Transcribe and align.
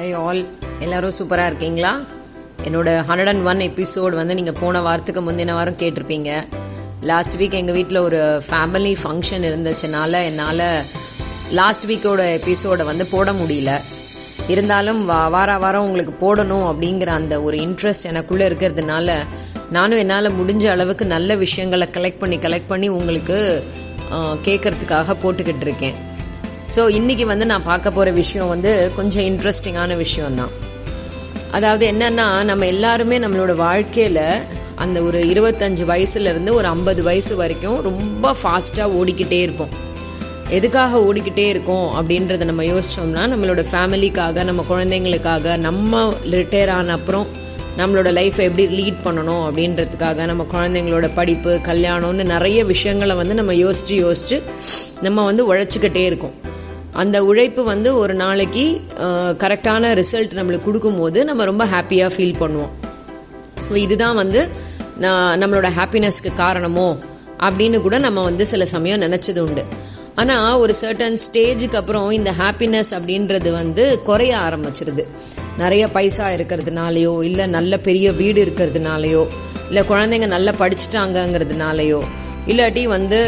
Hi 0.00 0.14
all 0.26 0.38
எல்லாரும் 0.84 1.12
சூப்பராக 1.16 1.48
இருக்கீங்களா? 1.50 1.90
என்னோட 2.66 2.90
ஹண்ட்ரட் 3.08 3.30
அண்ட் 3.32 3.46
ஒன் 3.50 3.58
எபிசோட் 3.66 4.14
வந்து 4.18 4.34
நீங்கள் 4.38 4.56
போன 4.60 4.80
வாரத்துக்கு 4.86 5.20
முந்தின 5.26 5.54
வாரம் 5.58 5.76
கேட்டிருப்பீங்க. 5.82 6.30
லாஸ்ட் 7.10 7.36
வீக் 7.40 7.56
எங்கள் 7.58 7.76
வீட்டில் 7.78 7.98
ஒரு 8.06 8.20
ஃபேமிலி 8.46 8.92
ஃபங்க்ஷன் 9.02 9.44
இருந்துச்சுனால 9.48 10.12
என்னால் 10.28 10.64
லாஸ்ட் 11.58 11.86
வீக்கோட 11.90 12.22
எபிசோடை 12.38 12.86
வந்து 12.90 13.06
போட 13.06 13.32
முடியல. 13.40 13.72
இருந்தாலும் 14.54 15.04
வா 15.10 15.20
வார 15.36 15.58
வாரம் 15.64 15.86
உங்களுக்கு 15.88 16.14
போடணும் 16.22 16.66
அப்படிங்கிற 16.70 17.12
அந்த 17.20 17.42
ஒரு 17.42 17.58
இன்ட்ரெஸ்ட் 17.66 18.10
எனக்குள்ளே 18.12 18.48
இருக்கிறதுனால 18.50 19.18
நானும் 19.70 19.98
என்னால் 19.98 20.36
முடிஞ்ச 20.40 20.66
அளவுக்கு 20.76 21.06
நல்ல 21.16 21.36
விஷயங்களை 21.46 21.88
கலெக்ட் 21.98 22.22
பண்ணி 22.24 22.38
கலெக்ட் 22.46 22.72
பண்ணி 22.74 22.88
உங்களுக்கு 22.88 23.40
கேட்கறதுக்காக 24.48 25.16
போட்டுக்கிட்டு 25.24 25.66
இருக்கேன். 25.68 25.98
ஸோ 26.76 26.88
இன்னைக்கு 26.88 27.26
வந்து 27.26 27.46
நான் 27.46 27.62
பார்க்க 27.62 27.90
போகிற 27.90 28.10
விஷயம் 28.10 28.48
வந்து 28.48 28.92
கொஞ்சம் 28.96 29.24
இன்ட்ரெஸ்டிங்கான 29.24 29.96
விஷயம்தான். 29.96 30.50
அதாவது 31.50 31.90
என்னன்னா 31.90 32.44
நம்ம 32.44 32.66
எல்லாருமே 32.66 33.18
நம்மளோட 33.18 33.54
வாழ்க்கையில் 33.54 34.24
அந்த 34.74 35.02
ஒரு 35.02 35.18
இருபத்தஞ்சு 35.18 35.84
வயசுலேருந்து 35.92 36.52
ஒரு 36.52 36.66
ஐம்பது 36.66 37.02
வயசு 37.02 37.36
வரைக்கும் 37.36 37.80
ரொம்ப 37.80 38.34
ஃபாஸ்ட்டாக 38.42 38.94
ஓடிக்கிட்டே 39.00 39.40
இருப்போம். 39.40 39.68
எதுக்காக 40.48 40.98
ஓடிக்கிட்டே 40.98 41.46
இருக்கோம் 41.48 41.88
அப்படின்றத 41.98 42.44
நம்ம 42.44 42.62
யோசிச்சோம்னா 42.62 43.24
நம்மளோட 43.32 43.64
ஃபேமிலிக்காக 43.70 44.44
நம்ம 44.44 44.64
குழந்தைங்களுக்காக 44.70 45.56
நம்ம 45.56 46.12
ரிட்டையர் 46.30 46.70
ஆன 46.70 46.92
அப்புறம் 46.92 47.26
நம்மளோட 47.76 48.08
லைஃப்பை 48.18 48.46
எப்படி 48.48 48.64
லீட் 48.78 49.04
பண்ணணும் 49.04 49.42
அப்படின்றதுக்காக 49.48 50.26
நம்ம 50.26 50.46
குழந்தைங்களோட 50.52 51.10
படிப்பு 51.14 51.60
கல்யாணம்னு 51.64 52.24
நிறைய 52.24 52.64
விஷயங்களை 52.64 53.16
வந்து 53.16 53.34
நம்ம 53.34 53.54
யோசித்து 53.54 53.96
யோசித்து 53.96 54.42
நம்ம 55.00 55.24
வந்து 55.24 55.54
உழைச்சிக்கிட்டே 55.54 56.04
இருக்கோம். 56.04 56.48
அந்த 57.02 57.16
உழைப்பு 57.24 57.62
வந்து 57.64 57.90
ஒரு 58.02 58.14
நாளைக்கு 58.14 58.64
கரெக்டான 59.42 59.92
ரிசல்ட் 60.00 60.36
நம்மளுக்கு 60.38 60.68
கொடுக்கும்போது 60.68 61.18
நம்ம 61.28 61.44
ரொம்ப 61.44 61.64
ஹாப்பியாக 61.74 62.14
ஃபீல் 62.14 62.40
பண்ணுவோம். 62.42 62.72
ஸோ 63.66 63.72
இதுதான் 63.84 64.18
வந்து 64.22 64.40
நான் 65.04 65.38
நம்மளோட 65.42 65.68
ஹாப்பினஸ்க்கு 65.78 66.30
காரணமோ 66.44 66.88
அப்படின்னு 67.46 67.78
கூட 67.84 67.98
நம்ம 68.06 68.22
வந்து 68.30 68.46
சில 68.52 68.64
சமயம் 68.74 69.02
நினச்சது 69.04 69.40
உண்டு. 69.46 69.62
ஆனால் 70.20 70.58
ஒரு 70.62 70.72
சர்டன் 70.80 71.18
ஸ்டேஜுக்கு 71.24 71.78
அப்புறம் 71.80 72.08
இந்த 72.16 72.30
ஹாப்பினஸ் 72.40 72.90
அப்படின்றது 72.96 73.50
வந்து 73.52 73.84
குறைய 74.08 74.32
ஆரம்பிச்சிருது. 74.46 75.04
நிறைய 75.62 75.84
பைசா 75.96 76.26
இருக்கிறதுனாலையோ 76.36 77.14
இல்லை 77.28 77.46
நல்ல 77.56 77.78
பெரிய 77.86 78.12
வீடு 78.20 78.40
இருக்கிறதுனாலையோ 78.44 79.22
இல்லை 79.68 79.84
குழந்தைங்க 79.90 80.26
நல்லா 80.36 80.52
படிச்சுட்டாங்கங்கிறதுனாலையோ 80.60 82.00
இல்லாட்டி 82.48 82.82
வந்து 82.96 83.18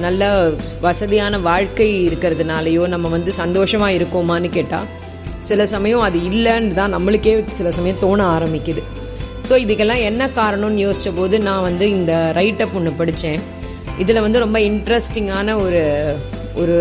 நல்ல 0.00 0.50
வசதியான 0.80 1.38
வாழ்க்கை 1.38 1.88
இருக்கிறதுனாலையோ 2.08 2.86
நம்ம 2.94 3.08
வந்து 3.08 3.32
சந்தோஷமா 3.42 3.88
இருக்கோமான்னு 3.98 4.50
கேட்டால் 4.56 4.88
சில 5.38 5.66
சமயம் 5.66 6.00
அது 6.00 6.18
இல்லைன்னு 6.30 6.74
தான் 6.74 6.94
நம்மளுக்கே 6.94 7.32
சில 7.58 7.70
சமயம் 7.70 8.02
தோண 8.04 8.20
ஆரம்பிக்குது. 8.36 8.82
ஸோ 9.48 9.52
இதுக்கெல்லாம் 9.64 10.02
என்ன 10.08 10.28
காரணம்னு 10.36 10.84
யோசிச்ச 10.86 11.10
போது 11.16 11.40
நான் 11.40 11.62
வந்து 11.62 11.90
இந்த 11.90 12.32
ரைட்டப் 12.36 12.76
ஒன்று 12.78 12.92
படித்தேன் 13.00 13.40
இதில் 13.98 14.20
வந்து 14.20 14.38
ரொம்ப 14.38 14.58
இன்ட்ரெஸ்டிங்கான 14.58 15.54
ஒரு 15.64 15.82
ஒரு 16.54 16.76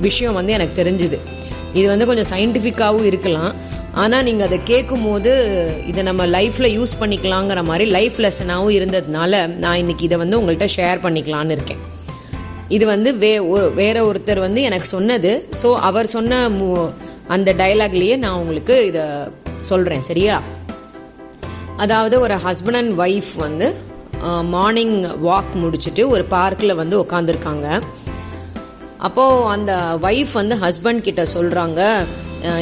விஷயம் 0.00 0.38
வந்து 0.38 0.52
எனக்கு 0.52 0.82
தெரிஞ்சுது. 0.82 1.18
இது 1.74 1.88
வந்து 1.88 2.06
கொஞ்சம் 2.06 2.30
சயின்டிஃபிக்காகவும் 2.32 3.08
இருக்கலாம். 3.10 3.52
ஆனால் 4.02 4.24
நீங்கள் 4.26 4.46
அதை 4.46 4.58
கேட்கும் 4.70 5.04
போது 5.06 5.32
இதை 5.90 6.02
நம்ம 6.08 6.22
லைஃப்பில் 6.36 6.74
யூஸ் 6.76 6.94
பண்ணிக்கலாங்கிற 7.00 7.60
மாதிரி 7.68 7.84
லைஃப் 7.96 8.16
லெசனாகவும் 8.24 8.76
இருந்ததுனால 8.78 9.32
நான் 9.64 9.80
இன்னைக்கு 9.82 10.04
இதை 10.08 10.16
வந்து 10.22 10.38
உங்கள்கிட்ட 10.38 10.68
ஷேர் 10.76 11.04
பண்ணிக்கலான்னு 11.04 11.54
இருக்கேன். 11.56 11.82
இது 12.76 12.84
வந்து 12.92 13.10
வே 13.22 13.30
வேற 13.80 13.96
ஒருத்தர் 14.10 14.40
வந்து 14.46 14.60
எனக்கு 14.68 14.88
சொன்னது. 14.96 15.32
ஸோ 15.60 15.70
அவர் 15.88 16.08
சொன்ன 16.16 16.40
அந்த 17.34 17.50
டைலாக்லேயே 17.62 18.16
நான் 18.24 18.38
உங்களுக்கு 18.40 18.76
இதை 18.90 19.04
சொல்கிறேன் 19.70 20.04
சரியா? 20.10 20.36
அதாவது 21.84 22.16
ஒரு 22.24 22.34
ஹஸ்பண்ட் 22.46 22.80
அண்ட் 22.80 22.94
ஒய்ஃப் 23.04 23.32
வந்து 23.46 23.68
மார்னிங் 24.56 24.98
வாக் 25.28 25.54
முடிச்சுட்டு 25.62 26.02
ஒரு 26.14 26.24
பார்க்கில் 26.36 26.78
வந்து 26.82 26.96
உட்காந்துருக்காங்க 27.04 27.68
அப்போது 29.06 29.48
அந்த 29.54 29.72
ஒய்ஃப் 30.08 30.34
வந்து 30.40 30.54
ஹஸ்பண்ட் 30.66 31.06
கிட்ட 31.08 31.22
சொல்கிறாங்க 31.36 31.80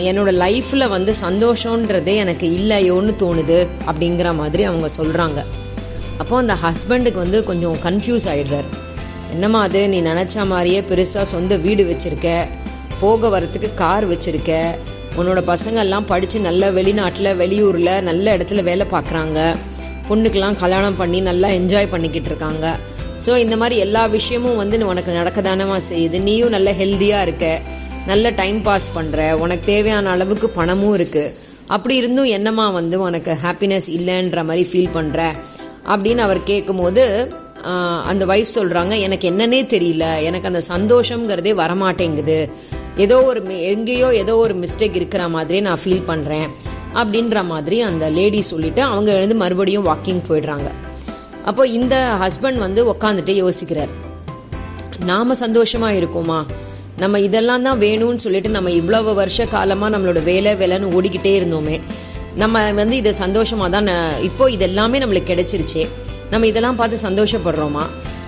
என்னோட 0.09 0.31
லைஃப்பில் 0.45 0.87
வந்து 0.89 1.15
சந்தோஷன்றதே 1.21 2.15
எனக்கு 2.25 2.47
இல்லையோன்னு 2.59 3.13
தோணுது 3.23 3.59
அப்படிங்கிற 3.89 4.35
மாதிரி 4.35 4.63
அவங்க 4.65 4.89
சொல்கிறாங்க 4.97 5.41
அப்போ 6.19 6.37
அந்த 6.37 6.55
ஹஸ்பண்டுக்கு 6.65 7.19
வந்து 7.25 7.45
கொஞ்சம் 7.45 7.77
கன்ஃபியூஸ் 7.85 8.27
ஆகிடுறார் 8.33 8.69
என்னம்மா 9.33 9.61
அது 9.63 9.89
நீ 9.89 10.03
நினச்ச 10.03 10.47
மாதிரியே 10.47 10.81
பெருசாக 10.81 11.23
சொந்த 11.23 11.57
வீடு 11.57 11.85
வச்சுருக்க 11.85 12.31
போக 13.01 13.29
வரத்துக்கு 13.29 13.75
கார் 13.75 14.07
வச்சுருக்க 14.11 14.53
உன்னோட 15.17 15.41
பசங்கள்லாம் 15.53 16.07
படித்து 16.07 16.41
நல்ல 16.41 16.71
வெளிநாட்டில் 16.71 17.31
வெளியூரில் 17.43 17.95
நல்ல 18.03 18.37
இடத்துல 18.37 18.63
வேலை 18.63 18.87
பார்க்குறாங்க 18.91 19.39
பொண்ணுக்கெல்லாம் 20.09 20.59
கல்யாணம் 20.63 20.97
பண்ணி 20.97 21.21
நல்லா 21.21 21.49
என்ஜாய் 21.49 21.91
பண்ணிக்கிட்டு 21.91 22.29
இருக்காங்க. 22.29 22.67
ஸோ 23.27 23.37
இந்த 23.37 23.57
மாதிரி 23.57 23.77
எல்லா 23.81 24.07
விஷயமும் 24.07 24.57
வந்து 24.57 24.87
உனக்கு 24.87 25.13
நடக்க 25.13 25.41
நடக்கதானமா 25.41 25.77
செய்யுது? 25.91 26.21
நீயும் 26.23 26.55
நல்ல 26.57 26.71
ஹெல்த்தியாக 26.73 27.27
இருக்க. 27.27 27.47
நல்ல 28.07 28.31
டைம் 28.41 28.59
பாஸ் 28.63 28.89
பண்ணுற 28.97 29.33
உனக்கு 29.45 29.65
தேவையான 29.65 30.11
அளவுக்கு 30.11 30.49
பணமும் 30.49 30.95
இருக்குது 30.99 31.35
அப்படி 31.75 31.95
இருந்தும் 31.97 32.31
என்னம்மா 32.39 32.71
வந்து 32.71 32.97
உனக்கு 33.01 33.33
ஹாப்பினஸ் 33.45 33.89
இல்லைன்ற 33.99 34.41
மாதிரி 34.49 34.65
ஃபீல் 34.71 34.95
பண்ணுற 34.97 35.21
அப்படின்னு 35.93 36.23
அவர் 36.27 36.41
கேட்கும்போது 36.43 37.05
அந்த 38.11 38.27
ஒய்ஃப் 38.27 38.55
சொல்கிறாங்க 38.55 38.95
எனக்கு 39.01 39.27
என்னன்னே 39.31 39.61
தெரியல. 39.75 40.05
எனக்கு 40.29 40.49
அந்த 40.51 40.63
சந்தோஷங்கிறதே 40.75 41.53
வரமாட்டேங்குது. 41.61 42.39
ஏதோ 42.97 43.17
ஒரு 43.25 43.41
எங்கேயோ 43.73 44.09
ஏதோ 44.23 44.37
ஒரு 44.37 44.55
மிஸ்டேக் 44.55 44.99
இருக்கிற 45.01 45.29
மாதிரி 45.29 45.61
நான் 45.61 45.83
ஃபீல் 45.85 46.09
பண்ணுறேன் 46.09 46.49
அப்படின்ற 46.95 47.45
மாதிரி 47.53 47.77
அந்த 47.81 48.11
லேடி 48.11 48.41
சொல்லிட்டு 48.43 48.83
அவங்க 48.83 49.11
எழுந்து 49.13 49.37
மறுபடியும் 49.43 49.87
வாக்கிங் 49.87 50.23
போயிடுறாங்க. 50.29 50.69
அப்போ 51.45 51.63
இந்த 51.79 51.95
ஹஸ்பண்ட் 52.23 52.59
வந்து 52.67 52.81
உக்காந்துட்டு 52.93 53.35
யோசிக்கிறார். 53.45 53.93
நாம 55.05 55.35
சந்தோஷமா 55.47 55.91
இருக்கோமா? 56.01 56.41
நம்ம 57.03 57.21
இதெல்லாம் 57.27 57.65
தான் 57.67 57.81
வேணும்னு 57.81 58.23
சொல்லிட்டு 58.25 58.51
நம்ம 58.57 58.71
இவ்வளவு 58.81 59.11
வருஷ 59.15 59.45
காலமா 59.55 59.87
நம்மளோட 59.95 60.21
வேலை 60.31 60.51
வேலைன்னு 60.61 60.93
ஓடிக்கிட்டே 60.97 61.33
இருந்தோமே. 61.41 61.77
நம்ம 62.35 62.63
வந்து 62.81 62.97
இதை 62.97 63.13
சந்தோஷமா 63.21 63.67
தான் 63.75 63.89
இப்போ 64.29 64.45
இதெல்லாமே 64.57 64.99
நம்மளுக்கு 65.03 65.31
கிடைச்சிருச்சே. 65.31 65.85
நம்ம 66.31 66.47
இதெல்லாம் 66.51 66.79
பார்த்து 66.81 67.07
சந்தோஷப்படுறோமா? 67.09 67.85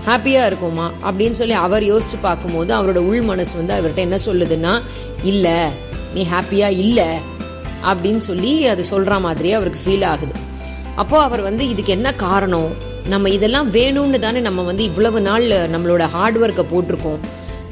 ஹாப்பியா 0.07 0.41
இருக்குமா? 0.49 0.87
அப்படின்னு 1.09 1.37
சொல்லி 1.39 1.55
அவர் 1.65 1.83
யோசிச்சு 1.91 2.17
பார்க்கும்போது 2.21 2.71
அவரோட 2.77 3.01
உள் 3.11 3.23
மனசு 3.29 3.53
வந்து 3.59 3.75
அவர்கிட்ட 3.77 4.01
என்ன 4.07 4.17
சொல்லுதுன்னா 4.25 4.73
இல்ல 5.31 5.47
நீ 6.13 6.23
ஹாப்பியா 6.33 6.67
இல்ல 6.83 7.01
அப்படின்னு 7.91 8.23
சொல்லி 8.29 8.51
அது 8.73 8.83
சொல்ற 8.91 9.19
மாதிரி 9.27 9.49
அவருக்கு 9.57 9.79
ஃபீல் 9.85 10.05
ஆகுது. 10.11 10.35
அப்போ 11.01 11.17
அவர் 11.27 11.41
வந்து 11.47 11.63
இதுக்கு 11.73 11.91
என்ன 11.97 12.09
காரணம்? 12.25 12.69
நம்ம 13.13 13.29
இதெல்லாம் 13.37 13.67
வேணும்னு 13.73 14.19
தானே 14.25 14.39
நம்ம 14.49 14.61
வந்து 14.69 14.83
இவ்வளவு 14.83 15.19
நாள் 15.21 15.47
நம்மளோட 15.73 16.03
ஹார்ட் 16.13 16.37
ஒர்க்கை 16.37 16.65
போட்டிருக்கோம். 16.73 17.23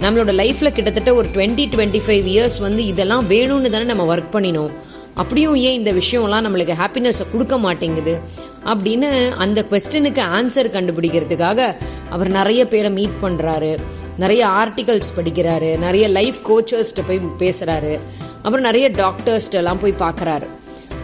நம்மளோட 0.03 0.31
லைஃப்ல 0.31 0.71
கிட்டத்தட்ட 0.71 1.13
ஒரு 1.13 1.29
டுவெண்ட்டி 1.33 1.69
டுவெண்ட்டி 1.71 2.01
ஃபைவ் 2.07 2.27
இயர்ஸ் 2.27 2.59
வந்து 2.59 2.85
இதெல்லாம் 2.85 3.29
வேணும்னு 3.29 3.69
தானே 3.69 3.83
நம்ம 3.83 4.15
ஒர்க் 4.15 4.29
பண்ணினோம். 4.31 4.71
அப்படியும் 5.13 5.55
ஏன் 5.55 5.73
இந்த 5.73 5.93
விஷயம்லாம் 5.93 6.45
நம்மளுக்கு 6.45 6.73
ஹாப்பினஸை 6.79 7.31
கொடுக்க 7.31 7.57
மாட்டேங்குது? 7.57 8.19
அப்படின்னு 8.65 9.31
அந்த 9.31 9.65
கொஸ்டினுக்கு 9.71 10.21
ஆன்சர் 10.35 10.71
கண்டுபிடிக்கிறதுக்காக 10.71 11.75
அவர் 12.09 12.27
நிறைய 12.27 12.67
பேரை 12.67 12.91
மீட் 12.91 13.19
பண்றாரு. 13.21 13.77
நிறைய 14.17 14.47
ஆர்டிகல்ஸ் 14.47 15.13
படிக்கிறாரு. 15.15 15.77
நிறைய 15.77 16.07
லைஃப் 16.07 16.35
கோச்சர்ஸ்ட்ட 16.43 17.03
போய் 17.07 17.21
பேசுறாரு. 17.39 17.99
அப்புறம் 18.35 18.61
நிறைய 18.61 18.89
டாக்டர்ஸ்ட 18.89 19.51
எல்லாம் 19.51 19.79
போய் 19.79 19.95
பாக்குறாரு. 19.99 20.47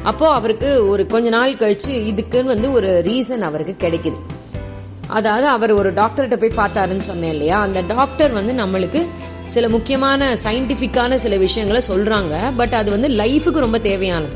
அப்போ 0.04 0.30
அவருக்கு 0.30 0.88
ஒரு 0.88 1.08
கொஞ்ச 1.08 1.30
நாள் 1.30 1.54
கழிச்சு 1.54 1.92
இதுக்குன்னு 1.92 2.44
வந்து 2.44 2.72
ஒரு 2.72 3.04
ரீசன் 3.06 3.40
அவருக்கு 3.40 3.90
கிடைக்குது. 3.90 4.18
அதாவது 5.18 5.48
அவர் 5.48 5.72
ஒரு 5.72 5.90
டாக்டர்கிட்ட 5.94 6.36
போய் 6.42 6.58
பார்த்தாருன்னு 6.62 7.08
சொன்னேன் 7.10 7.32
இல்லையா? 7.32 7.58
அந்த 7.62 7.80
டாக்டர் 7.94 8.32
வந்து 8.32 8.54
நம்மளுக்கு 8.62 9.02
சில 9.54 9.70
முக்கியமான 9.70 10.34
சயின்டிஃபிக்கான 10.44 11.16
சில 11.16 11.38
விஷயங்களை 11.38 11.82
சொல்றாங்க. 11.88 12.36
பட் 12.58 12.74
அது 12.74 12.90
வந்து 12.92 13.10
லைஃபுக்கு 13.22 13.66
ரொம்ப 13.66 13.80
தேவையானது. 13.80 14.36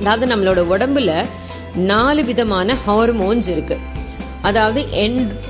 அதாவது 0.00 0.26
நம்மளோட 0.32 0.60
உடம்புல 0.74 1.12
நாலு 1.74 2.24
விதமான 2.24 2.76
ஹார்மோன்ஸ் 2.86 3.48
இருக்கு. 3.48 3.78
அதாவது 4.42 4.80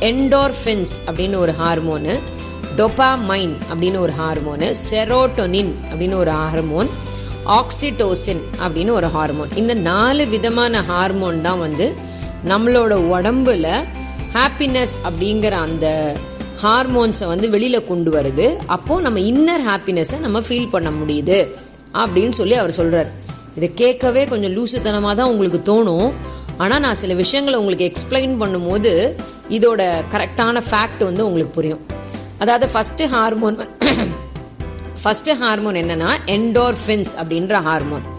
என்டோர்ஃபின்ஸ் 0.01 0.95
அப்படின்னு 1.07 1.37
ஒரு 1.37 1.55
ஹார்மோனு 1.63 2.15
டொபாமைன் 2.79 3.55
அப்படின்னு 3.73 3.99
ஒரு 3.99 4.13
ஹார்மோனு 4.21 4.69
செரோட்டோனின் 4.91 5.73
அப்படின்னு 5.91 6.17
ஒரு 6.23 6.31
ஹார்மோன் 6.31 6.91
ஆக்சிடோசின் 7.59 8.43
அப்படின்னு 8.65 8.91
ஒரு 8.91 9.09
ஹார்மோன். 9.09 9.51
இந்த 9.55 9.75
நாலு 9.75 10.27
விதமான 10.27 10.83
ஹார்மோன் 10.83 11.41
தான் 11.41 11.61
வந்து 11.61 12.09
நம்மளோட 12.49 12.93
உடம்புல 13.15 13.85
ஹாப்பினஸ் 14.35 14.95
அப்படிங்கிற 15.05 15.51
அந்த 15.51 16.17
ஹார்மோன்ஸை 16.63 17.27
வந்து 17.27 17.49
வெளியில 17.49 17.87
கொண்டு 17.87 18.11
வருது. 18.13 18.57
அப்போ 18.67 19.01
நம்ம 19.01 19.19
இன்னர் 19.19 19.65
ஹாப்பினஸை 19.69 20.19
நம்ம 20.19 20.41
ஃபீல் 20.41 20.71
பண்ண 20.71 20.91
முடியுது. 20.91 21.49
அப்படின்னு 21.95 22.31
சொல்லி 22.31 22.55
அவர் 22.55 22.75
சொல்றாரு. 22.77 23.09
இதை 23.57 23.75
கேட்கவே 23.75 24.25
கொஞ்சம் 24.25 24.57
லூசுத்தனமாக 24.57 25.15
தான் 25.15 25.29
உங்களுக்கு 25.29 25.61
தோணும். 25.71 26.13
ஆனால் 26.57 26.81
நான் 26.81 26.95
சில 26.95 27.15
விஷயங்களை 27.15 27.59
உங்களுக்கு 27.59 27.91
எக்ஸ்பிளைன் 27.91 28.35
பண்ணும்போது 28.43 29.13
இதோட 29.49 29.93
கரெக்டான 30.13 30.63
ஃபேக்ட் 30.71 31.05
வந்து 31.05 31.27
உங்களுக்கு 31.27 31.55
புரியும். 31.55 31.87
அதாவது 32.39 32.69
ஃபர்ஸ்ட் 32.69 33.03
ஹார்மோன் 33.03 33.57
ஃபர்ஸ்ட் 35.03 35.31
ஹார்மோன் 35.31 35.75
என்னன்னா 35.75 36.11
என்டோர்ஃபின்ஸ் 36.27 37.13
அப்படின்ற 37.21 37.63
ஹார்மோன் 37.63 38.19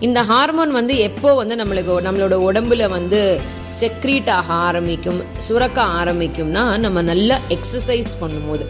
இந்த 0.00 0.22
ஹார்மோன் 0.22 0.70
வந்து 0.70 0.98
எப்போ 0.98 1.34
வந்து 1.34 1.54
நம்மளுக்கு 1.56 1.92
நம்மளோட 2.06 2.34
உடம்புல 2.48 2.88
வந்து 2.88 3.40
செக்ரீட் 3.80 4.30
ஆக 4.30 4.52
ஆரம்பிக்கும் 4.52 5.20
சுரக்க 5.46 5.78
ஆரம்பிக்கும்னா 6.00 6.78
நம்ம 6.78 7.02
நல்லா 7.02 7.36
எக்ஸசைஸ் 7.56 8.10
பண்ணும்போது. 8.22 8.64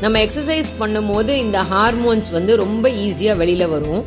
நம்ம 0.00 0.18
எக்ஸசைஸ் 0.24 0.70
பண்ணும்போது 0.80 1.28
இந்த 1.28 1.62
ஹார்மோன்ஸ் 1.70 2.30
வந்து 2.30 2.56
ரொம்ப 2.56 2.88
ஈஸியாக 2.88 3.36
வெளியில் 3.36 3.66
வரும். 3.68 4.04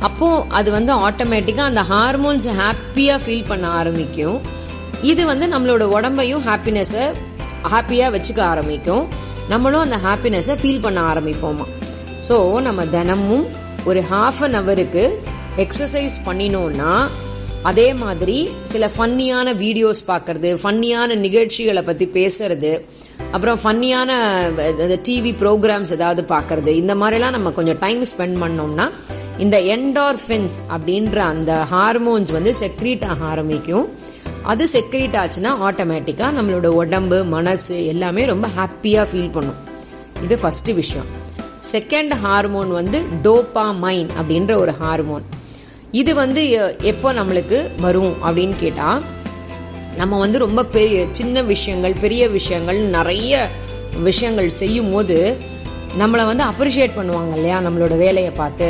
அப்போ 0.00 0.28
அது 0.48 0.70
வந்து 0.70 0.92
ஆட்டோமேட்டிக்காக 1.08 1.70
அந்த 1.72 1.82
ஹார்மோன்ஸ் 1.92 2.48
ஹாப்பியாக 2.60 3.18
ஃபீல் 3.24 3.48
பண்ண 3.48 3.66
ஆரம்பிக்கும். 3.80 4.38
இது 5.00 5.26
வந்து 5.26 5.46
நம்மளோட 5.46 5.84
உடம்பையும் 5.96 6.42
ஹாப்பினஸை 6.48 7.04
ஹாப்பியாக 7.72 8.12
வச்சுக்க 8.16 8.40
ஆரம்பிக்கும். 8.52 9.04
நம்மளும் 9.48 9.80
அந்த 9.80 9.98
ஹாப்பினஸை 10.06 10.56
ஃபீல் 10.62 10.84
பண்ண 10.86 11.00
ஆரம்பிப்போமா. 11.12 11.66
ஸோ 12.28 12.60
நம்ம 12.60 12.84
தினமும் 12.84 13.46
ஒரு 13.84 14.02
ஹாஃப் 14.10 14.42
அன் 14.46 14.56
ஹவருக்கு 14.58 15.04
எக்ஸசைஸ் 15.56 16.14
பண்ணினோம்னா 16.26 16.92
அதே 17.62 17.94
மாதிரி 17.94 18.36
சில 18.62 18.90
ஃபன்னியான 18.94 19.48
வீடியோஸ் 19.54 20.00
பார்க்கறது 20.06 20.50
ஃபன்னியான 20.62 21.16
நிகழ்ச்சிகளை 21.16 21.82
பற்றி 21.82 22.06
பேசுறது 22.14 22.70
அப்புறம் 23.32 23.58
ஃபன்னியான 23.62 24.10
டிவி 25.08 25.32
ப்ரோக்ராம்ஸ் 25.42 25.92
ஏதாவது 25.92 26.22
பார்க்கறது 26.28 26.66
இந்த 26.66 26.94
மாதிரிலாம் 26.94 27.36
நம்ம 27.36 27.50
கொஞ்சம் 27.50 27.78
டைம் 27.78 28.02
ஸ்பெண்ட் 28.02 28.38
பண்ணோம்னா 28.42 28.90
இந்த 29.38 29.58
என்டார்ஃபின்ஸ் 29.76 30.56
அப்படின்ற 30.74 31.16
அந்த 31.16 31.66
ஹார்மோன்ஸ் 31.70 32.32
வந்து 32.32 32.54
செக்ரீட் 32.62 33.04
ஆக 33.04 33.24
ஆரம்பிக்கும். 33.24 33.86
அது 34.52 34.68
செக்ரீட் 34.72 35.18
ஆச்சுன்னா 35.22 35.52
ஆட்டோமேட்டிக்காக 35.68 36.36
நம்மளோட 36.38 36.66
உடம்பு 36.66 37.24
மனசு 37.24 37.86
எல்லாமே 37.86 38.24
ரொம்ப 38.24 38.48
ஹாப்பியாக 38.58 39.06
ஃபீல் 39.12 39.32
பண்ணும். 39.32 39.60
இது 40.22 40.36
ஃபஸ்ட்டு 40.42 40.74
விஷயம். 40.74 41.06
செகண்ட் 41.72 42.14
ஹார்மோன் 42.24 42.70
வந்து 42.70 43.02
டோபாமைன் 43.24 44.08
அப்படின்ற 44.20 44.54
ஒரு 44.56 44.72
ஹார்மோன் 44.72 45.24
இது 46.00 46.12
வந்து 46.14 46.42
எப்போ 46.90 47.08
நம்மளுக்கு 47.18 47.58
வரும் 47.84 48.12
அப்படின்னு 48.26 48.56
கேட்டால் 48.62 49.00
நம்ம 50.00 50.18
வந்து 50.18 50.38
ரொம்ப 50.44 50.60
பெரிய 50.76 50.98
சின்ன 51.18 51.42
விஷயங்கள் 51.50 51.94
பெரிய 52.04 52.22
விஷயங்கள் 52.36 52.78
நிறைய 52.96 53.40
விஷயங்கள் 54.08 54.48
செய்யும் 54.60 54.92
போது 54.92 55.16
நம்மளை 56.00 56.24
வந்து 56.30 56.44
அப்ரிஷியேட் 56.50 56.96
பண்ணுவாங்க 56.98 57.32
இல்லையா 57.38 57.56
நம்மளோட 57.66 57.94
வேலையை 58.02 58.30
பார்த்து. 58.38 58.68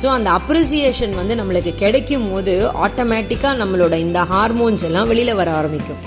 ஸோ 0.00 0.06
அந்த 0.16 0.28
அப்ரிசியேஷன் 0.38 1.14
வந்து 1.20 1.34
நம்மளுக்கு 1.40 1.72
கிடைக்கும் 1.82 2.28
போது 2.30 2.54
ஆட்டோமேட்டிக்காக 2.84 3.60
நம்மளோட 3.62 3.94
இந்த 4.06 4.20
ஹார்மோன்ஸ் 4.32 4.84
எல்லாம் 4.88 5.10
வெளியில் 5.10 5.38
வர 5.40 5.50
ஆரம்பிக்கும். 5.60 6.00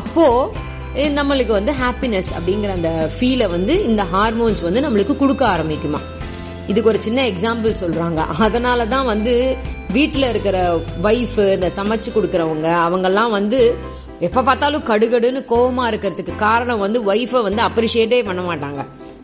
அப்போது 0.00 1.10
நம்மளுக்கு 1.18 1.52
வந்து 1.58 1.72
ஹாப்பினஸ் 1.82 2.30
அப்படிங்கிற 2.36 2.70
அந்த 2.78 2.92
ஃபீலை 3.16 3.48
வந்து 3.56 3.74
இந்த 3.90 4.02
ஹார்மோன்ஸ் 4.14 4.62
வந்து 4.68 4.84
நம்மளுக்கு 4.86 5.16
கொடுக்க 5.22 5.44
ஆரம்பிக்குமா? 5.54 6.00
இதுக்கு 6.70 6.90
ஒரு 6.92 7.02
சின்ன 7.08 7.20
எக்ஸாம்பிள் 7.32 7.80
சொல்கிறாங்க 7.82 8.20
அதனால 8.46 8.86
தான் 8.94 9.06
வந்து 9.12 9.34
வீட்டில் 9.96 10.30
இருக்கிற 10.32 10.56
ஒய்ஃபு 11.08 11.44
இந்த 11.56 11.68
சமைச்சு 11.76 12.10
கொடுக்குறவங்க 12.16 12.68
அவங்கெல்லாம் 12.86 13.32
வந்து 13.38 13.60
எப்போ 14.26 14.40
பார்த்தாலும் 14.48 14.84
கடுகடுன்னு 14.90 15.40
கோவமாக 15.52 15.90
இருக்கிறதுக்கு 15.92 16.32
காரணம் 16.46 16.82
வந்து 16.84 16.98
ஒய்ஃபை 17.10 17.40
வந்து 17.46 17.62
அப்ரிஷியேட்டே 17.68 18.18
பண்ண 18.28 18.42
மாட்டாங்க. 18.48 18.80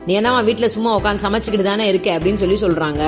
நீ 0.06 0.12
என்னவா 0.20 0.40
வீட்டில் 0.48 0.72
சும்மா 0.74 0.90
உட்காந்து 0.98 1.24
சமைச்சிக்கிட்டு 1.26 1.66
தானே 1.68 1.84
இருக்க 1.92 2.08
அப்படின்னு 2.16 2.42
சொல்லி 2.42 2.56
சொல்கிறாங்க 2.64 3.02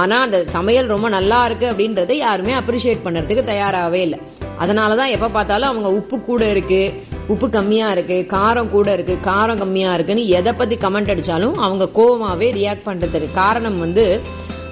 ஆனால் 0.00 0.24
அந்த 0.26 0.38
சமையல் 0.54 0.92
ரொம்ப 0.94 1.08
நல்லா 1.16 1.38
இருக்குது 1.48 1.70
அப்படின்றத 1.72 2.14
யாருமே 2.18 2.54
அப்ரிஷியேட் 2.60 3.04
பண்ணுறதுக்கு 3.06 3.44
தயாராகவே 3.52 4.00
இல்லை. 4.06 4.18
அதனால 4.62 4.90
தான் 5.00 5.12
எப்போ 5.16 5.28
பார்த்தாலும் 5.36 5.70
அவங்க 5.72 5.88
உப்பு 6.00 6.16
கூட 6.28 6.44
இருக்குது 6.54 6.92
உப்பு 7.34 7.46
கம்மியாக 7.56 7.94
இருக்குது 7.96 8.26
காரம் 8.36 8.72
கூட 8.76 8.88
இருக்குது 8.96 9.24
காரம் 9.30 9.60
கம்மியாக 9.62 9.96
இருக்குன்னு 9.98 10.24
எதை 10.38 10.54
பற்றி 10.60 10.78
கமெண்ட் 10.84 11.12
அடித்தாலும் 11.14 11.58
அவங்க 11.66 11.90
கோவமாகவே 11.98 12.48
ரியாக்ட் 12.60 12.88
பண்ணுறதுக்கு 12.88 13.30
காரணம் 13.42 13.78
வந்து 13.84 14.06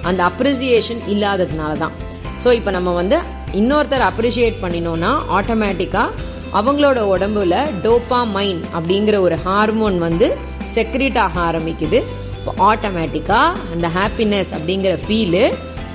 அந்த 0.09 0.21
அப்ரிசியேஷன் 0.31 1.03
இல்லாததுனால 1.13 1.71
தான் 1.77 1.95
ஸோ 2.43 2.51
இப்போ 2.59 2.71
நம்ம 2.71 2.93
வந்து 3.01 3.17
இன்னொருத்தர் 3.59 4.05
அப்ரிஷியேட் 4.09 4.57
பண்ணினோம்னா 4.63 5.11
ஆட்டோமேட்டிக்காக 5.37 6.23
அவங்களோட 6.59 6.99
உடம்புல 7.13 7.55
டோப்பா 7.85 8.19
மைன் 8.35 8.59
அப்படிங்கிற 8.77 9.15
ஒரு 9.19 9.37
ஹார்மோன் 9.45 9.97
வந்து 9.97 10.27
செக்ரீட் 10.75 11.17
ஆக 11.23 11.35
ஆரம்பிக்குது. 11.49 11.99
இப்போ 12.37 12.51
ஆட்டோமேட்டிக்காக 12.69 13.57
அந்த 13.73 13.87
ஹாப்பினஸ் 13.97 14.51
அப்படிங்கிற 14.57 14.93
ஃபீலு 15.05 15.43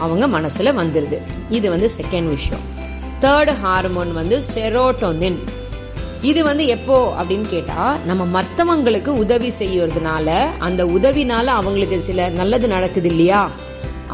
அவங்க 0.05 0.27
மனசில் 0.29 0.79
வந்துடுது 0.81 1.19
இது 1.57 1.67
வந்து 1.71 1.89
செகண்ட் 1.99 2.29
விஷயம். 2.29 2.65
தேர்டு 3.25 3.55
ஹார்மோன் 3.63 4.13
வந்து 4.13 4.37
செரோட்டோனின் 4.55 5.39
இது 6.31 6.41
வந்து 6.45 6.65
எப்போ 6.67 6.97
அப்படின்னு 7.19 7.47
கேட்டால் 7.55 7.99
நம்ம 8.09 8.23
மற்றவங்களுக்கு 8.37 9.11
உதவி 9.25 9.51
செய்யறதுனால 9.59 10.29
அந்த 10.59 10.85
உதவினால 10.97 11.47
அவங்களுக்கு 11.61 11.99
சில 12.09 12.29
நல்லது 12.41 12.69
நடக்குது 12.69 13.09
இல்லையா? 13.09 13.43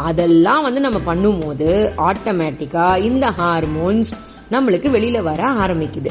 அதெல்லாம் 0.08 0.64
வந்து 0.66 0.80
நம்ம 0.86 0.98
பண்ணும்போது 1.10 1.68
ஆட்டோமேட்டிக்காக 2.10 3.02
இந்த 3.10 3.26
ஹார்மோன்ஸ் 3.40 4.12
நம்மளுக்கு 4.54 4.88
வெளியில் 4.96 5.26
வர 5.30 5.42
ஆரம்பிக்குது. 5.64 6.10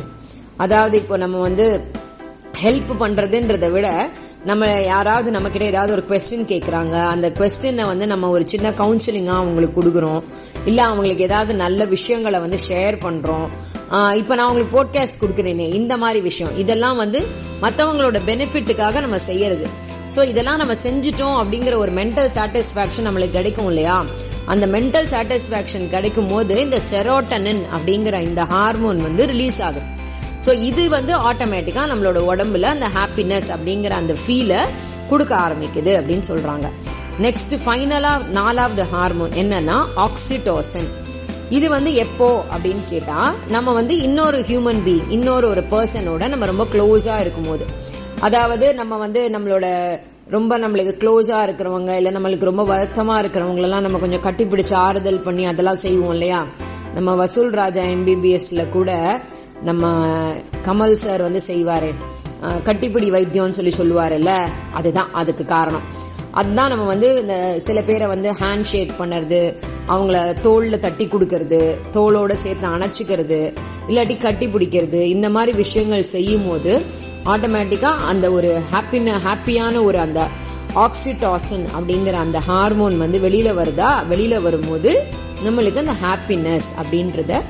அதாவது 0.64 0.96
இப்போ 1.02 1.16
நம்ம 1.24 1.40
வந்து 1.48 1.66
ஹெல்ப் 2.64 2.92
பண்ணுறதுன்றதை 3.02 3.70
விட 3.76 3.88
நம்ம 4.50 4.66
யாராவது 4.84 5.30
நம்மக்கிட்ட 5.36 5.66
ஏதாவது 5.72 5.94
ஒரு 5.96 6.04
கொஸ்டின் 6.10 6.50
கேட்குறாங்க 6.52 6.96
அந்த 7.14 7.28
கொஸ்டினை 7.40 7.86
வந்து 7.92 8.06
நம்ம 8.12 8.30
ஒரு 8.36 8.44
சின்ன 8.54 8.68
கவுன்சிலிங்காக 8.82 9.42
அவங்களுக்கு 9.44 9.78
கொடுக்குறோம். 9.80 10.22
இல்லை 10.70 10.84
அவங்களுக்கு 10.90 11.28
ஏதாவது 11.30 11.54
நல்ல 11.64 11.86
விஷயங்களை 11.96 12.40
வந்து 12.46 12.60
ஷேர் 12.68 12.98
பண்ணுறோம் 13.06 13.48
இப்போ 14.22 14.34
நான் 14.38 14.50
உங்களுக்கு 14.52 14.76
போட்காஸ்ட் 14.78 15.22
கொடுக்குறேனே 15.24 15.68
இந்த 15.80 15.94
மாதிரி 16.04 16.22
விஷயம். 16.30 16.54
இதெல்லாம் 16.64 17.02
வந்து 17.04 17.20
மற்றவங்களோட 17.64 18.22
பெனிஃபிட்டுக்காக 18.30 19.02
நம்ம 19.06 19.20
செய்யறது. 19.30 19.68
ஸோ 20.10 20.24
இதெல்லாம் 20.24 20.58
நம்ம 20.58 20.74
செஞ்சுட்டோம் 20.74 21.38
அப்படிங்கிற 21.42 21.76
ஒரு 21.76 21.92
மென்டல் 21.92 22.30
சாட்டிஸ்ஃபேக்ஷன் 22.36 23.08
நம்மளுக்கு 23.08 23.32
கிடைக்கும் 23.32 23.68
இல்லையா? 23.68 24.06
அந்த 24.46 24.68
மென்டல் 24.68 25.06
சாட்டிஸ்ஃபேக்ஷன் 25.06 25.90
கிடைக்கும் 25.90 26.28
போது 26.28 26.62
இந்த 26.62 26.80
செரோட்டனின் 26.92 27.62
அப்படிங்கிற 27.76 28.22
இந்த 28.22 28.44
ஹார்மோன் 28.44 28.98
வந்து 28.98 29.26
ரிலீஸ் 29.26 29.62
ஆகுது 29.62 29.82
ஸோ 30.46 30.54
இது 30.60 30.90
வந்து 30.90 31.14
ஆட்டோமேட்டிக்காக 31.18 31.88
நம்மளோட 31.88 32.18
உடம்புல 32.18 32.62
அந்த 32.62 32.88
ஹாப்பினஸ் 32.88 33.50
அப்படிங்கிற 33.52 33.90
அந்த 33.90 34.14
ஃபீலை 34.14 34.60
கொடுக்க 35.08 35.36
ஆரம்பிக்குது 35.36 35.92
அப்படின்னு 36.00 36.26
சொல்கிறாங்க 36.28 36.68
நெக்ஸ்ட் 37.20 37.56
ஃபைனலாக 37.66 38.24
நாலாவது 38.28 38.84
ஹார்மோன் 38.84 39.32
என்னன்னா 39.32 39.86
ஆக்சிடோசன் 39.96 40.90
இது 41.50 41.70
வந்து 41.70 41.94
எப்போ 41.96 42.46
அப்படின்னு 42.54 42.84
கேட்டால் 42.90 43.36
நம்ம 43.48 43.72
வந்து 43.72 43.98
இன்னொரு 43.98 44.40
ஹியூமன் 44.40 44.82
பீங் 44.86 45.10
இன்னொரு 45.10 45.48
ஒரு 45.48 45.62
பர்சனோட 45.70 46.28
நம்ம 46.28 46.46
ரொம்ப 46.46 46.68
க்ளோஸாக 46.72 47.20
இருக்கும்போது. 47.20 47.66
அதாவது 48.20 48.74
நம்ம 48.74 48.98
வந்து 48.98 49.30
நம்மளோட 49.30 49.66
ரொம்ப 50.30 50.58
நம்மளுக்கு 50.60 50.94
க்ளோஸாக 51.02 51.46
இருக்கிறவங்க 51.48 51.96
இல்லை 51.96 52.12
நம்மளுக்கு 52.12 52.44
ரொம்ப 52.44 52.64
வருத்தமாக 52.64 53.28
இருக்கிறவங்களெல்லாம் 53.28 53.82
நம்ம 53.82 54.00
கொஞ்சம் 54.00 54.24
கட்டிப்பிடிச்சு 54.24 54.74
ஆறுதல் 54.74 55.22
பண்ணி 55.22 55.46
அதெல்லாம் 55.46 55.76
செய்வோம் 55.76 56.12
இல்லையா? 56.12 56.46
நம்ம 56.94 57.16
வசூல் 57.16 57.50
ராஜா 57.50 57.82
எம்பிபிஎஸ்ல 57.82 58.70
கூட 58.70 59.22
நம்ம 59.62 59.86
கமல் 60.64 60.94
சார் 60.94 61.22
வந்து 61.22 61.42
செய்வார். 61.42 61.90
கட்டிப்பிடி 62.66 63.10
வைத்தியம்னு 63.12 63.58
சொல்லி 63.60 63.74
சொல்லுவார்ல 63.78 64.34
அதுதான் 64.74 65.14
அதுக்கு 65.14 65.46
காரணம். 65.46 66.05
அதுதான் 66.40 66.70
நம்ம 66.70 66.86
வந்து 66.86 67.10
இந்த 67.22 67.36
சில 67.58 67.82
பேரை 67.82 68.08
வந்து 68.08 68.30
ஹேண்ட் 68.32 68.70
ஷேக் 68.72 68.94
பண்ணுறது 69.00 69.40
அவங்கள 69.88 70.40
தோளில் 70.40 70.80
தட்டி 70.80 71.06
கொடுக்கறது 71.06 71.60
தோளோடு 71.94 72.34
சேர்த்து 72.34 72.68
அணைச்சிக்கிறது 72.68 73.40
இல்லாட்டி 73.88 74.16
கட்டி 74.18 74.48
பிடிக்கிறது 74.48 75.02
இந்த 75.16 75.30
மாதிரி 75.30 75.52
விஷயங்கள் 75.58 76.04
செய்யும் 76.04 76.48
போது 76.50 76.74
ஆட்டோமேட்டிக்காக 77.26 78.10
அந்த 78.12 78.32
ஒரு 78.32 78.62
ஹாப்பின 78.74 79.14
ஹாப்பியான 79.28 79.84
ஒரு 79.84 80.00
அந்த 80.00 80.28
ஆக்சிடாசன் 80.86 81.66
அப்படிங்கிற 81.78 82.14
அந்த 82.14 82.40
ஹார்மோன் 82.40 82.98
வந்து 82.98 83.20
வெளியில் 83.20 83.58
வருதா? 83.58 83.92
வெளியில் 84.08 84.42
வரும்போது 84.42 84.92
நம்மளுக்கு 85.44 85.84
அந்த 85.84 85.96
ஹாப்பினஸ் 86.04 86.68
அப்படின்றத 86.82 87.42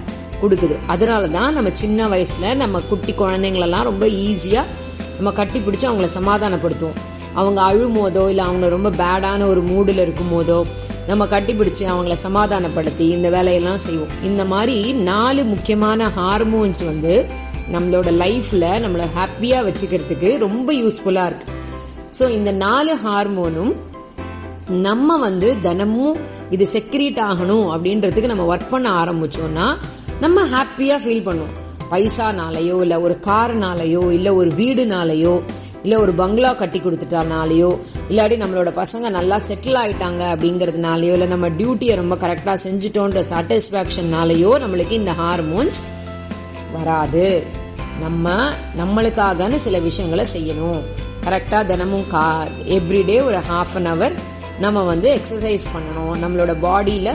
கொடுக்குது. 0.42 0.76
அதனால 0.88 1.28
தான் 1.28 1.54
நம்ம 1.54 1.70
சின்ன 1.72 2.08
வயசில் 2.08 2.58
நம்ம 2.58 2.82
குட்டி 2.82 3.14
குழந்தைங்களெல்லாம் 3.14 3.84
ரொம்ப 3.84 4.06
ஈஸியாக 4.06 4.72
நம்ம 5.16 5.32
கட்டி 5.32 5.60
பிடிச்சி 5.60 5.86
அவங்கள 5.90 6.10
சமாதானப்படுத்துவோம். 6.20 7.00
அவங்க 7.36 7.62
அழும் 7.62 7.96
போதோ 7.98 8.24
இல்லை 8.32 8.44
அவங்க 8.50 8.68
ரொம்ப 8.76 8.90
பேடான 9.02 9.48
ஒரு 9.52 9.62
மூடில் 9.72 10.02
இருக்கும் 10.06 10.34
போதோ 10.36 10.60
நம்ம 11.08 11.24
கட்டிப்பிடிச்சு 11.26 11.84
அவங்கள 11.94 12.14
சமாதானப்படுத்தி 12.14 13.08
இந்த 13.16 13.30
வேலையெல்லாம் 13.30 13.82
செய்வோம். 13.88 14.14
இந்த 14.30 14.46
மாதிரி 14.54 14.78
நாலு 14.94 15.44
முக்கியமான 15.44 16.08
ஹார்மோன்ஸ் 16.18 16.84
வந்து 16.92 17.14
நம்மளோட 17.74 18.10
லைஃப்பில் 18.24 18.70
நம்மளை 18.86 19.08
ஹாப்பியாக 19.18 19.66
வச்சுக்கிறதுக்கு 19.68 20.32
ரொம்ப 20.46 20.74
யூஸ்ஃபுல்லாக 20.74 21.30
இருக்குது 21.32 21.54
ஸோ 22.20 22.26
இந்த 22.38 22.52
நாலு 22.66 22.94
ஹார்மோனும் 23.06 23.74
நம்ம 24.88 25.18
வந்து 25.18 25.50
தினமும் 25.66 26.18
இது 26.56 26.66
செக்ரீட் 26.74 27.20
ஆகணும் 27.30 27.68
அப்படின்றதுக்கு 27.74 28.32
நம்ம 28.34 28.46
ஒர்க் 28.54 28.72
பண்ண 28.72 28.88
ஆரம்பிச்சோம்னா 29.02 29.68
நம்ம 30.24 30.44
ஹாப்பியாக 30.54 31.00
ஃபீல் 31.04 31.26
பண்ணுவோம். 31.28 31.56
பைசானாலேயோ 31.92 32.82
இல்லை 32.82 32.98
ஒரு 32.98 33.18
கார்னாலேயோ 33.22 34.12
இல்லை 34.12 34.32
ஒரு 34.32 34.50
வீடுனாலேயோ 34.50 35.42
இல்லை 35.84 35.98
ஒரு 35.98 36.14
பங்களா 36.14 36.54
கட்டி 36.54 36.80
கொடுத்துட்டானாலேயோ 36.80 37.78
இல்லாட்டி 38.10 38.36
நம்மளோட 38.42 38.84
பசங்க 38.84 39.10
நல்லா 39.10 39.38
செட்டில் 39.48 39.80
ஆகிட்டாங்க 39.82 40.22
அப்படிங்கிறதுனாலையோ 40.34 41.16
இல்லை 41.18 41.28
நம்ம 41.28 41.50
டியூட்டியை 41.50 41.96
ரொம்ப 41.96 42.16
கரெக்டாக 42.16 42.58
செஞ்சுட்டோன்ற 42.64 43.24
சாட்டிஸ்ஃபேக்ஷன்னாலேயோ 43.30 44.52
நம்மளுக்கு 44.64 44.92
இந்த 44.92 45.12
ஹார்மோன்ஸ் 45.12 45.82
வராது. 46.74 47.44
நம்ம 48.00 48.50
நம்மளுக்காகன்னு 48.78 49.56
சில 49.56 49.80
விஷயங்களை 49.80 50.26
செய்யணும். 50.38 50.82
கரெக்டாக 51.26 51.66
தினமும் 51.66 52.08
கா 52.08 52.44
எவ்ரிடே 52.66 53.24
ஒரு 53.24 53.38
ஹாஃப் 53.38 53.76
அன் 53.76 53.86
ஹவர் 53.86 54.16
நம்ம 54.60 54.84
வந்து 54.84 55.10
எக்ஸசைஸ் 55.16 55.66
பண்ணணும். 55.76 56.14
நம்மளோட 56.24 56.56
பாடியில் 56.62 57.14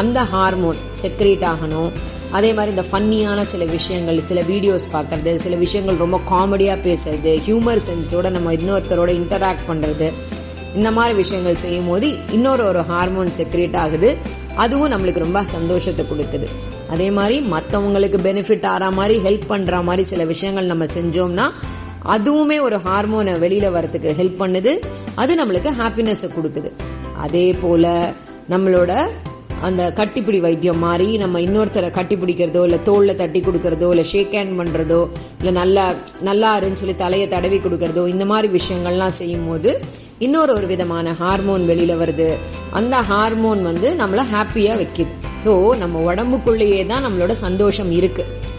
அந்த 0.00 0.18
ஹார்மோன் 0.32 0.78
செக்ரேட் 1.02 1.44
ஆகணும். 1.52 1.90
அதே 2.36 2.50
மாதிரி 2.56 2.70
இந்த 2.76 2.84
ஃபன்னியான 2.90 3.40
சில 3.52 3.64
விஷயங்கள் 3.64 4.20
சில 4.28 4.40
வீடியோஸ் 4.40 4.86
பார்க்கறது 4.92 5.32
சில 5.34 5.56
விஷயங்கள் 5.64 6.02
ரொம்ப 6.04 6.20
காமெடியாக 6.30 6.78
பேசுறது 6.86 7.32
ஹியூமர் 7.46 7.82
சென்ஸோட 7.88 8.30
நம்ம 8.30 8.52
இன்னொருத்தரோட 8.52 9.10
இன்டராக்ட் 9.20 9.66
பண்ணுறது 9.70 10.08
இந்த 10.74 10.90
மாதிரி 10.96 11.14
விஷயங்கள் 11.16 11.62
செய்யும் 11.62 11.88
போது 11.88 12.08
இன்னொரு 12.36 12.62
ஒரு 12.68 12.82
ஹார்மோன் 12.90 13.30
செக்ரேட் 13.38 13.76
ஆகுது. 13.76 14.10
அதுவும் 14.64 14.92
நம்மளுக்கு 14.92 15.24
ரொம்ப 15.24 15.40
சந்தோஷத்தை 15.44 16.04
கொடுக்குது. 16.12 16.46
அதே 16.94 17.08
மாதிரி 17.10 17.36
மற்றவங்களுக்கு 17.54 18.18
பெனிஃபிட் 18.28 18.66
ஆகிற 18.66 18.90
மாதிரி 18.98 19.16
ஹெல்ப் 19.26 19.46
பண்ணுற 19.52 19.82
மாதிரி 19.88 20.04
சில 20.12 20.24
விஷயங்கள் 20.24 20.70
நம்ம 20.72 20.84
செஞ்சோம்னா 20.94 21.46
அதுவுமே 22.14 22.56
ஒரு 22.60 22.76
ஹார்மோனை 22.86 23.34
வெளியில் 23.38 23.74
வரத்துக்கு 23.76 24.16
ஹெல்ப் 24.20 24.40
பண்ணுது. 24.42 24.72
அது 25.14 25.34
நம்மளுக்கு 25.40 25.72
ஹாப்பினஸை 25.80 26.30
கொடுக்குது. 26.38 26.72
அதே 27.26 27.46
போல் 27.52 27.90
நம்மளோட 28.50 28.92
அந்த 29.66 29.82
கட்டிப்பிடி 29.98 30.38
வைத்தியம் 30.46 30.82
மாதிரி 30.84 31.06
நம்ம 31.22 31.40
இன்னொருத்தரை 31.40 31.90
கட்டி 31.90 32.16
பிடிக்கிறதோ 32.16 32.62
இல்லை 32.68 32.78
தோளில் 32.82 33.18
தட்டி 33.22 33.40
கொடுக்கறதோ 33.40 33.88
இல்லை 33.94 34.04
ஷேக் 34.12 34.34
ஹேண்ட் 34.38 34.56
பண்ணுறதோ 34.60 35.00
இல்லை 35.38 35.52
நல்லா 35.60 35.84
நல்லா 36.28 36.50
இருன்னு 36.60 36.80
சொல்லி 36.82 36.96
தலையை 37.04 37.28
தடவி 37.34 37.58
கொடுக்கறதோ 37.58 38.04
இந்த 38.14 38.24
மாதிரி 38.32 38.50
விஷயங்கள்லாம் 38.58 39.18
செய்யும் 39.20 39.46
போது 39.48 39.72
இன்னொரு 40.18 40.52
ஒரு 40.58 40.66
விதமான 40.66 41.12
ஹார்மோன் 41.20 41.64
வெளியில் 41.70 42.00
வருது. 42.02 42.28
அந்த 42.70 42.96
ஹார்மோன் 43.10 43.62
வந்து 43.62 43.90
நம்மளை 44.00 44.24
ஹாப்பியாக 44.34 44.80
வைக்குது. 44.82 45.12
ஸோ 45.44 45.52
நம்ம 45.82 46.00
உடம்புக்குள்ளேயே 46.08 46.80
தான் 46.86 47.04
நம்மளோட 47.06 47.32
சந்தோஷம் 47.46 47.92
இருக்குது 48.00 48.50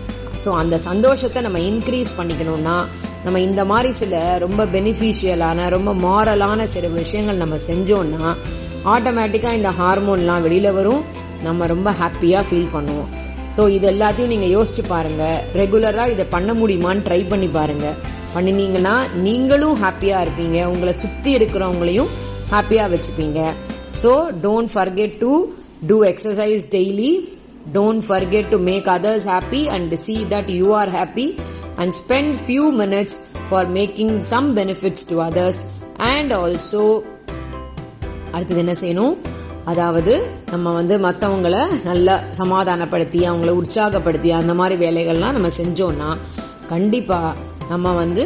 ஸோ 0.42 0.50
அந்த 0.62 0.76
சந்தோஷத்தை 0.78 1.42
நம்ம 1.46 1.60
இன்க்ரீஸ் 1.72 2.12
பண்ணிக்கணும்னா 2.18 2.78
நம்ம 3.26 3.40
இந்த 3.40 3.62
மாதிரி 3.72 3.92
சில 4.02 4.22
ரொம்ப 4.46 4.66
பெனிஃபிஷியலான 4.76 5.68
ரொம்ப 5.76 5.94
மாரலான 6.06 6.64
சில 6.74 6.88
விஷயங்கள் 6.88 7.42
நம்ம 7.44 7.56
செஞ்சோம்னா 7.68 8.24
ஆட்டோமேட்டிக்காக 8.94 9.60
இந்த 9.60 9.72
ஹார்மோன்லாம் 9.82 10.42
வெளியில் 10.42 10.76
வரும். 10.80 11.04
நம்ம 11.48 11.66
ரொம்ப 11.74 11.90
ஹாப்பியாக 12.00 12.44
ஃபீல் 12.48 12.74
பண்ணுவோம். 12.74 13.10
ஸோ 13.56 13.62
இது 13.76 13.86
எல்லாத்தையும் 13.92 14.34
நீங்கள் 14.34 14.54
யோசிச்சு 14.56 14.84
பாருங்கள் 14.88 15.40
ரெகுலராக 15.60 16.14
இதை 16.14 16.26
பண்ண 16.36 16.52
முடியுமான்னு 16.54 17.06
ட்ரை 17.08 17.22
பண்ணி 17.32 17.50
பாருங்கள் 17.58 17.98
பண்ணினீங்கன்னா 18.36 18.96
நீங்களும் 19.26 19.76
ஹாப்பியாக 19.84 20.24
இருப்பீங்க. 20.26 20.60
உங்களை 20.74 20.94
சுற்றி 20.94 21.32
இருக்கிறவங்களையும் 21.38 22.10
ஹாப்பியாக 22.54 22.92
வச்சுப்பீங்க. 22.94 23.40
So 24.04 24.12
don't 24.46 24.72
forget 24.76 25.16
to 25.24 25.34
do 25.90 25.98
exercise 26.12 26.66
daily 26.76 27.12
don't 27.78 28.02
forget 28.12 28.46
to 28.54 28.58
make 28.70 28.88
others 28.88 29.24
happy 29.34 29.64
and 29.76 29.94
see 30.06 30.20
that 30.34 30.48
you 30.50 30.74
are 30.80 30.90
happy 31.00 31.28
and 31.80 31.90
spend 32.02 32.38
few 32.38 32.66
minutes 32.82 33.14
for 33.50 33.62
making 33.80 34.12
some 34.32 34.48
benefits 34.60 35.04
to 35.12 35.16
others. 35.28 35.58
And 36.12 36.34
also 36.44 36.84
அடுத்தது 38.36 38.62
என்ன 38.64 38.74
செய்யணும்? 38.82 39.16
அதாவது 39.72 40.14
நம்ம 40.52 40.74
வந்து 40.78 40.96
மற்றவங்கள 41.06 41.58
நல்லா 41.90 42.16
சமாதானப்படுத்தி 42.40 43.20
அவங்கள 43.30 43.52
உற்சாகப்படுத்தி 43.60 44.30
அந்த 44.40 44.54
மாதிரி 44.60 44.76
வேலைகள்லாம் 44.86 45.36
நம்ம 45.38 45.52
செஞ்சோம்னா 45.60 46.10
கண்டிப்பாக 46.72 47.32
நம்ம 47.72 47.94
வந்து 48.02 48.24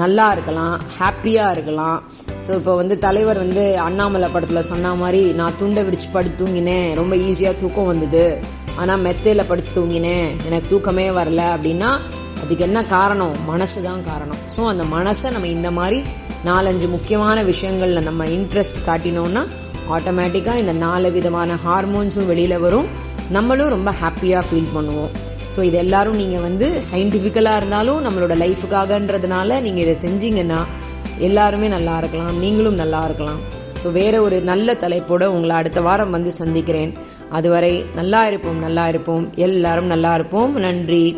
நல்லா 0.00 0.26
இருக்கலாம் 0.34 0.76
ஹாப்பியாக 0.98 1.54
இருக்கலாம். 1.56 1.98
ஸோ 2.46 2.52
இப்போ 2.60 2.72
வந்து 2.80 2.94
தலைவர் 3.06 3.38
வந்து 3.44 3.64
அண்ணாமலை 3.86 4.28
படத்தில் 4.34 4.68
சொன்ன 4.70 4.94
மாதிரி 5.02 5.22
நான் 5.40 5.58
துண்டை 5.62 5.82
விரிச்சு 5.88 6.08
படுத்து 6.12 6.40
தூங்கினேன். 6.42 6.88
ரொம்ப 7.00 7.16
ஈஸியாக 7.28 7.60
தூக்கம் 7.62 7.90
வந்தது. 7.92 8.24
ஆனால் 8.80 9.02
மெத்தையில் 9.06 9.48
படுத்து 9.50 9.70
தூங்கினேன் 9.78 10.28
எனக்கு 10.48 10.70
தூக்கமே 10.72 11.06
வரல 11.18 11.42
அப்படின்னா 11.56 11.90
அதுக்கு 12.42 12.64
என்ன 12.66 12.78
காரணம்? 12.96 13.36
மனசு 13.50 13.78
தான் 13.86 14.02
காரணம். 14.08 14.40
ஸோ 14.54 14.60
அந்த 14.72 14.84
மனசை 14.96 15.28
நம்ம 15.34 15.48
இந்த 15.58 15.68
மாதிரி 15.78 15.98
நாலஞ்சு 16.48 16.88
முக்கியமான 16.96 17.42
விஷயங்களில் 17.52 18.06
நம்ம 18.08 18.26
இன்ட்ரெஸ்ட் 18.38 18.80
காட்டினோம்னா 18.88 19.42
ஆட்டோமேட்டிக்காக 19.96 20.62
இந்த 20.64 20.74
நாலு 20.86 21.08
விதமான 21.16 21.56
ஹார்மோன்ஸும் 21.64 22.28
வெளியில் 22.32 22.62
வரும். 22.66 22.88
நம்மளும் 23.36 23.72
ரொம்ப 23.76 23.90
ஹாப்பியாக 24.00 24.44
ஃபீல் 24.48 24.72
பண்ணுவோம். 24.76 25.12
ஸோ 25.54 25.60
இது 25.68 25.76
எல்லாரும் 25.84 26.18
நீங்கள் 26.22 26.44
வந்து 26.48 26.66
சயின்டிஃபிக்கலாக 26.90 27.60
இருந்தாலும் 27.60 28.00
நம்மளோட 28.06 28.34
லைஃபுக்காகன்றதுனால 28.44 29.60
நீங்கள் 29.66 29.84
இதை 29.86 29.94
செஞ்சீங்கன்னா 30.06 30.60
எல்லாருமே 31.28 31.68
நல்லா 31.76 31.94
இருக்கலாம். 32.02 32.34
நீங்களும் 32.44 32.80
நல்லா 32.82 33.02
இருக்கலாம். 33.08 33.40
ஸோ 33.86 33.92
வேற 33.92 34.22
ஒரு 34.22 34.40
நல்ல 34.40 34.74
தலைப்போடு 34.74 35.32
உங்களை 35.32 35.56
அடுத்த 35.56 35.80
வாரம் 35.80 36.10
வந்து 36.10 36.32
சந்திக்கிறேன். 36.32 36.92
அதுவரை 37.30 37.84
நல்லா 37.94 38.26
இருப்போம் 38.26 38.58
நல்லா 38.58 38.88
இருப்போம். 38.88 39.24
எல்லாரும் 39.34 39.86
நல்லா 39.86 40.14
இருப்போம். 40.14 40.52
நன்றி. 40.54 41.16